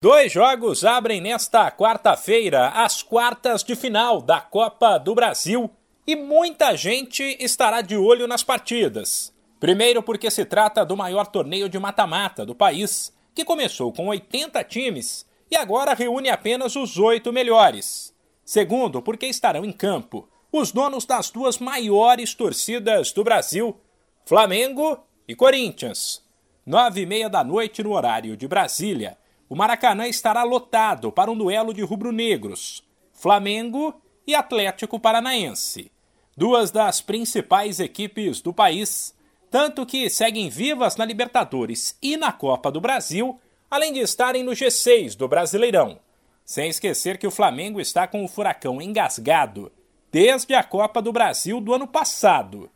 [0.00, 5.68] Dois jogos abrem nesta quarta-feira as quartas de final da Copa do Brasil
[6.06, 9.34] e muita gente estará de olho nas partidas.
[9.58, 14.62] Primeiro, porque se trata do maior torneio de mata-mata do país, que começou com 80
[14.62, 18.14] times e agora reúne apenas os oito melhores.
[18.44, 23.76] Segundo, porque estarão em campo os donos das duas maiores torcidas do Brasil,
[24.24, 26.22] Flamengo e Corinthians.
[26.64, 29.17] Nove e meia da noite no horário de Brasília
[29.48, 35.90] o Maracanã estará lotado para um duelo de rubro-negros, Flamengo e Atlético Paranaense,
[36.36, 39.14] duas das principais equipes do país,
[39.50, 43.40] tanto que seguem vivas na Libertadores e na Copa do Brasil,
[43.70, 45.98] além de estarem no G6 do Brasileirão.
[46.44, 49.72] Sem esquecer que o Flamengo está com o furacão engasgado
[50.10, 52.70] desde a Copa do Brasil do ano passado.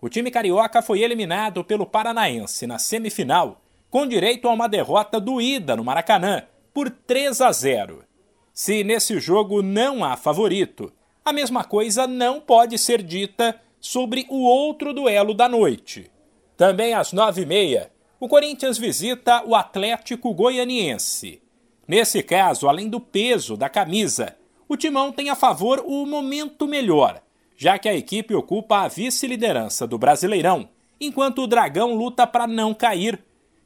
[0.00, 3.60] O time carioca foi eliminado pelo Paranaense na semifinal
[3.90, 6.42] com direito a uma derrota doída no Maracanã
[6.72, 8.04] por 3 a 0.
[8.52, 10.92] Se nesse jogo não há favorito,
[11.24, 16.10] a mesma coisa não pode ser dita sobre o outro duelo da noite.
[16.56, 21.40] Também às nove e meia, o Corinthians visita o Atlético Goianiense.
[21.86, 24.36] Nesse caso, além do peso da camisa,
[24.68, 27.22] o Timão tem a favor o momento melhor,
[27.56, 30.68] já que a equipe ocupa a vice-liderança do Brasileirão,
[31.00, 33.18] enquanto o Dragão luta para não cair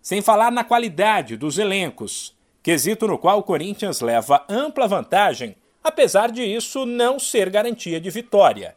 [0.02, 6.30] sem falar na qualidade dos elencos, quesito no qual o Corinthians leva ampla vantagem, apesar
[6.30, 8.76] de isso não ser garantia de vitória.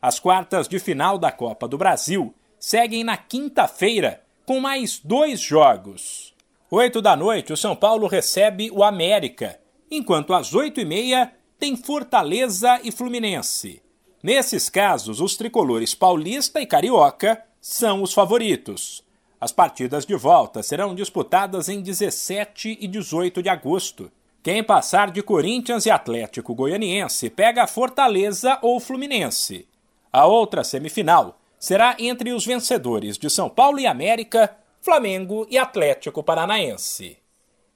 [0.00, 6.34] As quartas de final da Copa do Brasil seguem na quinta-feira, com mais dois jogos.
[6.70, 11.76] Oito da noite, o São Paulo recebe o América, enquanto às oito e meia tem
[11.76, 13.82] Fortaleza e Fluminense.
[14.22, 19.04] Nesses casos, os tricolores paulista e carioca são os favoritos.
[19.42, 24.08] As partidas de volta serão disputadas em 17 e 18 de agosto.
[24.40, 29.66] Quem passar de Corinthians e Atlético Goianiense pega Fortaleza ou Fluminense.
[30.12, 36.22] A outra semifinal será entre os vencedores de São Paulo e América, Flamengo e Atlético
[36.22, 37.18] Paranaense.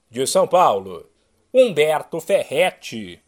[0.09, 1.05] De São Paulo,
[1.53, 3.21] Humberto Ferretti.